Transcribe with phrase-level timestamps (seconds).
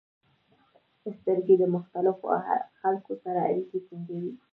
[1.15, 2.27] •سترګې د مختلفو
[2.79, 4.31] خلکو سره اړیکه ټینګوي.